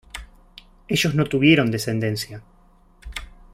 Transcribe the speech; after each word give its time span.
Ellos 0.87 1.13
no 1.13 1.25
tuvieron 1.25 1.69
descendencia. 1.69 2.41